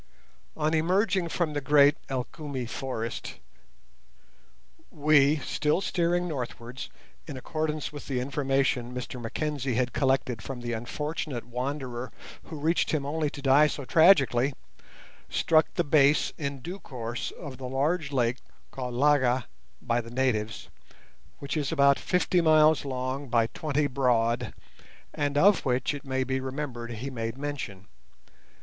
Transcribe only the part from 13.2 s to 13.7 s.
to die